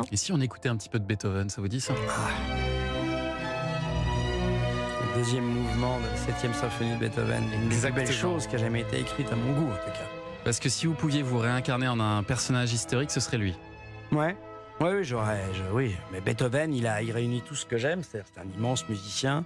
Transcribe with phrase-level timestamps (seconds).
[0.00, 0.12] intéressant.
[0.12, 1.94] Et si on écoutait un petit peu de Beethoven, ça vous dit ça?
[5.02, 8.54] Le deuxième mouvement de la septième symphonie de Beethoven, une des plus belles choses qui
[8.56, 10.06] a jamais été écrite à mon goût en tout cas.
[10.44, 13.54] Parce que si vous pouviez vous réincarner en un personnage historique, ce serait lui.
[14.12, 14.36] Ouais.
[14.80, 15.94] Ouais, oui, j'aurais, je- oui.
[16.10, 18.02] Mais Beethoven, il a, il réunit tout ce que j'aime.
[18.02, 19.44] C'est-à-dire, c'est un immense musicien,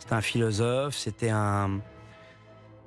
[0.00, 1.78] c'était un philosophe, c'était un,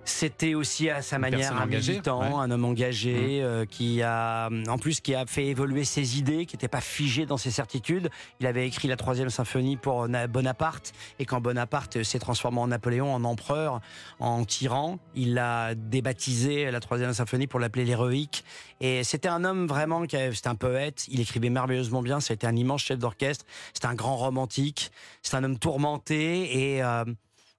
[0.05, 2.29] c'était aussi à sa Une manière un militant, ouais.
[2.29, 2.33] Mmh.
[2.33, 6.55] un homme engagé, euh, qui a, en plus, qui a fait évoluer ses idées, qui
[6.55, 8.09] n'était pas figé dans ses certitudes.
[8.39, 12.67] Il avait écrit la troisième symphonie pour Na- Bonaparte, et quand Bonaparte s'est transformé en
[12.67, 13.81] Napoléon, en empereur,
[14.19, 18.43] en tyran, il a débaptisé la troisième symphonie pour l'appeler l'héroïque.
[18.81, 22.55] Et c'était un homme vraiment, qui c'était un poète, il écrivait merveilleusement bien, c'était un
[22.55, 27.05] immense chef d'orchestre, c'était un grand romantique, c'est un homme tourmenté et euh,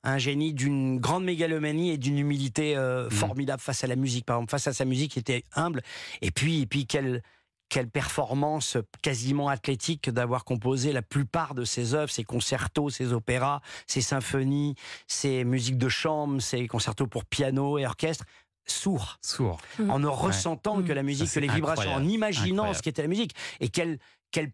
[0.07, 4.25] un génie d'une grande mégalomanie et d'une humilité euh, formidable face à la musique.
[4.25, 5.83] Par exemple, face à sa musique, il était humble.
[6.23, 7.23] Et puis, et puis quelle,
[7.69, 13.61] quelle performance quasiment athlétique d'avoir composé la plupart de ses œuvres, ses concertos, ses opéras,
[13.89, 14.77] ses symphonies,
[15.09, 18.25] ses musiques de chambre, ses concertos pour piano et orchestre,
[18.69, 19.59] sourd Sourd.
[19.89, 22.77] en ne ressentant que la musique, Ça, que les vibrations, en imaginant Incroyable.
[22.77, 23.35] ce qu'était la musique.
[23.61, 23.99] Et quelle,
[24.31, 24.53] quelle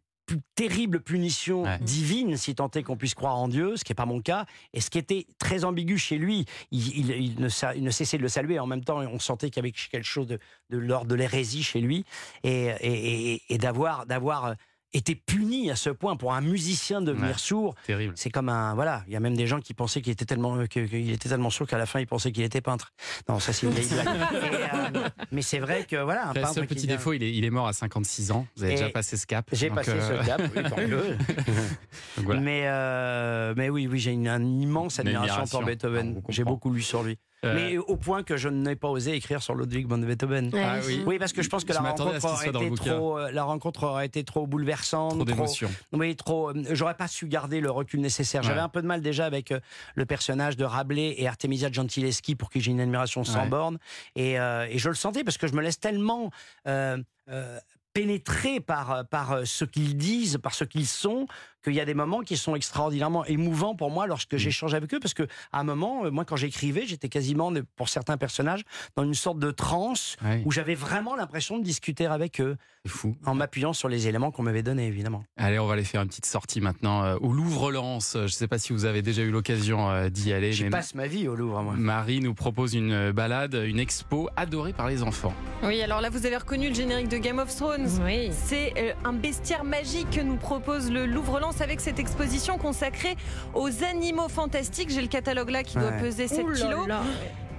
[0.54, 1.78] terrible punition Ouais.
[1.80, 4.46] divine, si tant est qu'on puisse croire en Dieu, ce qui n'est pas mon cas,
[4.72, 6.44] et ce qui était très ambigu chez lui.
[6.70, 9.50] Il, il- il ne, il ne cessait de le saluer, en même temps, on sentait
[9.50, 10.38] qu'il y avait quelque chose de,
[10.70, 12.04] de l'ordre de l'hérésie chez lui,
[12.44, 13.58] et, et- et- et
[14.06, 14.54] d'avoir
[14.94, 17.34] euh, été puni à ce point pour un musicien de devenir Ouais.
[17.38, 18.12] sourd, Terrible.
[18.16, 19.02] c'est comme un voilà.
[19.06, 21.50] Il y a même des gens qui pensaient qu'il était tellement que- qu'il était tellement
[21.50, 22.92] sourd qu'à la fin ils pensaient qu'il était peintre.
[23.28, 24.06] Non, ça c'est une vieille blague.
[24.42, 26.28] Et, euh, mais c'est vrai que voilà.
[26.28, 28.46] Un peintre seul petit vient- défaut, il est, il est mort à 56 ans.
[28.56, 29.46] Vous avez Et déjà passé ce cap.
[29.52, 30.40] J'ai passé euh, ce cap.
[30.54, 30.62] oui,
[32.16, 32.40] donc voilà.
[32.40, 36.14] Mais euh, mais oui oui j'ai une, une immense admiration pour Ah, Beethoven.
[36.14, 37.18] vous J'ai beaucoup lu sur lui.
[37.44, 40.50] Euh, Mais au point que je n'ai pas osé écrire sur Ludwig van Beethoven.
[40.54, 41.02] Ah oui.
[41.04, 43.82] Oui, parce que je pense que Je la rencontre, aurait été trop, euh, la rencontre
[43.84, 45.14] aurait été trop bouleversante.
[45.14, 45.70] Trop d'émotions.
[45.92, 46.50] Oui, trop.
[46.50, 48.42] euh, J'aurais pas su garder le recul nécessaire.
[48.44, 48.64] J'avais Ouais.
[48.64, 49.52] un peu de mal déjà avec
[49.96, 53.48] le personnage de Rabelais et Artemisia Gentileschi, pour qui j'ai une admiration sans Ouais.
[53.48, 53.78] borne.
[54.14, 56.30] Et, euh, et je le sentais parce que je me laisse tellement
[56.68, 56.96] euh,
[57.28, 57.58] euh,
[57.92, 61.26] pénétrer par, par ce qu'ils disent, par ce qu'ils sont,
[61.62, 65.00] qu'il y a des moments qui sont extraordinairement émouvants pour moi lorsque j'échange avec eux.
[65.00, 68.62] Parce que à un moment, euh, moi, quand j'écrivais, j'étais quasiment, pour certains personnages,
[68.96, 73.14] dans une sorte de transe où j'avais vraiment l'impression de discuter avec eux, c'est fou.
[73.24, 75.24] en m'appuyant sur les éléments qu'on m'avait donnés, évidemment.
[75.36, 78.12] Allez, on va aller faire une petite sortie maintenant euh, au Louvre-Lens.
[78.14, 80.52] Je ne sais pas si vous avez déjà eu l'occasion euh, d'y aller.
[80.52, 81.74] J'y mais passe ma vie au Louvre, moi.
[81.76, 85.34] Marie nous propose une balade, une expo adorée par les enfants.
[85.62, 87.88] Oui, alors là, vous avez reconnu le générique de Game of Thrones.
[88.04, 88.30] Oui.
[88.32, 93.16] C'est euh, un bestiaire magique que nous propose le Louvre-Lens avec cette exposition consacrée
[93.54, 94.90] aux animaux fantastiques.
[94.90, 96.86] J'ai le catalogue là qui doit peser 7 Ouh là kilos.
[96.88, 97.02] là.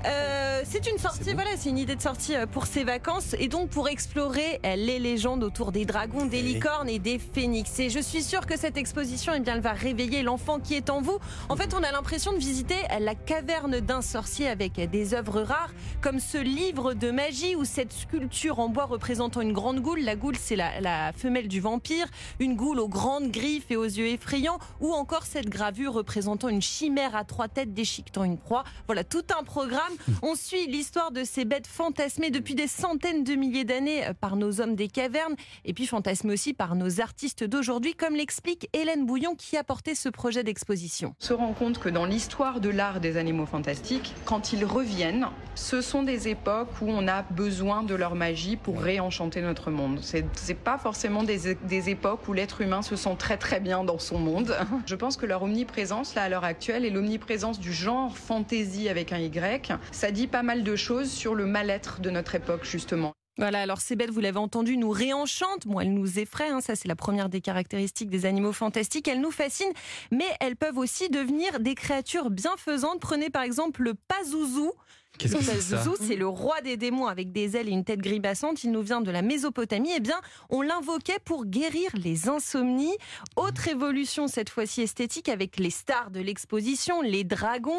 [0.05, 3.47] Euh, c'est une sortie, voilà, c'est une idée de sortie euh, pour ses vacances et
[3.47, 7.79] donc pour explorer euh, les légendes autour des dragons, des licornes et des phénix.
[7.79, 10.89] Et je suis sûre que cette exposition, eh bien, elle va réveiller l'enfant qui est
[10.89, 11.19] en vous.
[11.47, 15.71] En fait, on a l'impression de visiter la caverne d'un sorcier avec des œuvres rares,
[16.01, 20.01] comme ce livre de magie ou cette sculpture en bois représentant une grande goule.
[20.01, 22.07] La goule, c'est la, la femelle du vampire,
[22.39, 26.61] une goule aux grandes griffes et aux yeux effrayants, ou encore cette gravure représentant une
[26.61, 28.65] chimère à trois têtes déchiquetant une proie.
[28.87, 29.92] Voilà, tout un programme.
[30.21, 34.61] On suit l'histoire de ces bêtes fantasmées depuis des centaines de milliers d'années par nos
[34.61, 39.35] hommes des cavernes, et puis fantasmées aussi par nos artistes d'aujourd'hui, comme l'explique Hélène Bouillon
[39.35, 41.15] qui a porté ce projet d'exposition.
[41.19, 45.81] se rend compte que dans l'histoire de l'art des animaux fantastiques, quand ils reviennent, ce
[45.81, 49.99] sont des époques où on a besoin de leur magie pour réenchanter notre monde.
[50.01, 53.83] C'est c'est pas forcément des, des époques où l'être humain se sent très très bien
[53.83, 54.55] dans son monde.
[54.85, 59.11] Je pense que leur omniprésence, là, à l'heure actuelle, et l'omniprésence du genre fantasy avec
[59.11, 63.13] un Y, ça dit pas mal de choses sur le mal-être de notre époque, justement.
[63.37, 65.65] Voilà, alors ces bêtes, vous l'avez entendu, nous réenchantent.
[65.65, 69.07] Bon, elles nous effraient, hein, ça c'est la première des caractéristiques des animaux fantastiques.
[69.07, 69.73] Elles nous fascinent,
[70.11, 72.99] mais elles peuvent aussi devenir des créatures bienfaisantes.
[72.99, 74.69] Prenez par exemple le Pazuzu.
[75.17, 77.99] Qu'est-ce que c'est ça c'est le roi des démons avec des ailes et une tête
[77.99, 78.63] grimaçante.
[78.63, 79.91] Il nous vient de la Mésopotamie.
[79.95, 80.19] Eh bien,
[80.49, 82.95] on l'invoquait pour guérir les insomnies.
[83.35, 87.77] Autre évolution, cette fois-ci esthétique, avec les stars de l'exposition, les dragons.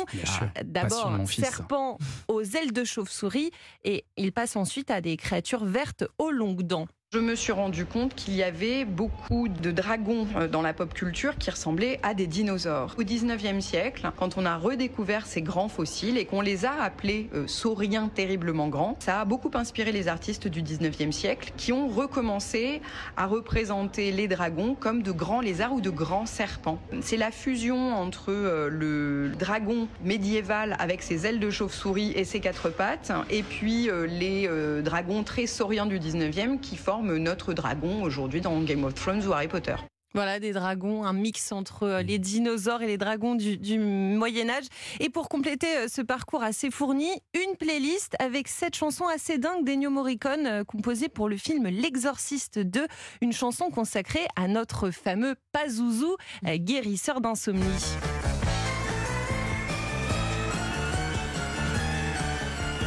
[0.65, 1.99] D'abord, serpent
[2.29, 3.51] aux ailes de chauve-souris
[3.83, 6.89] et il passe ensuite à des créatures vertes aux longues dents.
[7.15, 10.93] Je me suis rendu compte qu'il y avait beaucoup de dragons euh, dans la pop
[10.93, 12.97] culture qui ressemblaient à des dinosaures.
[12.99, 17.31] Au 19e siècle, quand on a redécouvert ces grands fossiles et qu'on les a appelés
[17.33, 21.87] euh, sauriens terriblement grands, ça a beaucoup inspiré les artistes du 19e siècle qui ont
[21.87, 22.83] recommencé
[23.17, 26.81] à représenter les dragons comme de grands lézards ou de grands serpents.
[27.01, 32.41] C'est la fusion entre euh, le dragon médiéval avec ses ailes de chauve-souris et ses
[32.41, 34.49] quatre pattes et puis les
[34.83, 39.33] dragons très sauriens du 19e qui forment notre dragon aujourd'hui dans Game of Thrones ou
[39.33, 39.77] Harry Potter.
[40.15, 44.67] Voilà, des dragons, un mix entre euh, les dinosaures et les dragons du, Moyen Âge.
[45.01, 49.65] Et pour compléter euh, ce parcours assez fourni, une playlist avec sept chansons assez dingues
[49.65, 52.87] d'Ennio Morricone, euh, composées pour le film L'Exorciste 2,
[53.23, 56.15] une chanson consacrée à notre fameux Pazuzu,
[56.47, 57.65] euh, guérisseur d'insomnie.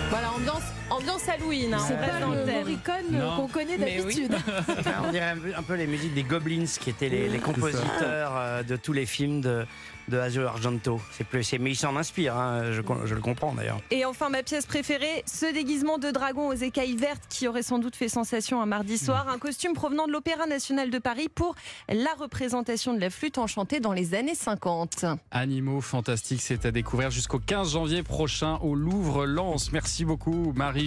[0.10, 0.64] Voilà, ambiance,
[0.98, 1.74] ambiance Halloween.
[1.74, 2.46] hein, C'est pas dans le.
[2.46, 3.36] Morricone Non.
[3.38, 3.98] qu'on connaît oui.
[4.02, 4.36] d'habitude.
[5.08, 8.34] On dirait un peu, un peu les musiques des Goblins qui étaient les, les compositeurs
[8.36, 9.66] euh, de tous les films de,
[10.08, 11.00] de Argento.
[11.12, 13.80] C'est plus, c'est- mais ils s'en inspirent, hein, je, je le comprends d'ailleurs.
[13.92, 17.80] Et enfin, ma pièce préférée, ce déguisement de dragon aux écailles vertes qui aurait sans
[17.80, 19.28] doute fait sensation un mardi soir.
[19.30, 21.56] Un costume provenant de l'Opéra national de Paris pour
[21.90, 25.06] la représentation de la flûte enchantée dans les années 50.
[25.32, 29.72] Animaux fantastiques, c'est à découvrir jusqu'au 15 janvier prochain au Louvre-Lens.
[29.72, 30.87] Merci beaucoup Marie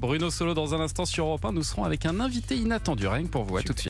[0.00, 1.52] Bruno Solo dans un instant sur Europe 1.
[1.52, 3.56] Nous serons avec un invité inattendu, rien que pour vous.
[3.56, 3.80] À tout de suite.